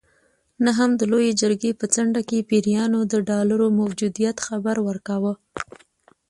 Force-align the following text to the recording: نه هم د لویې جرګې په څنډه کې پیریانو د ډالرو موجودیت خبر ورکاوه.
نه 0.63 0.71
هم 0.77 0.91
د 0.97 1.01
لویې 1.11 1.31
جرګې 1.41 1.71
په 1.79 1.85
څنډه 1.93 2.21
کې 2.29 2.45
پیریانو 2.49 2.99
د 3.11 3.13
ډالرو 3.29 3.67
موجودیت 3.79 4.37
خبر 4.47 4.75
ورکاوه. 4.87 5.33